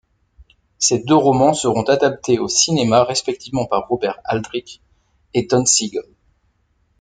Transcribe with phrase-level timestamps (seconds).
[0.79, 4.81] Ces deux romans seront adaptés au cinéma respectivement par Robert Aldrich
[5.35, 6.01] et Don Siegel.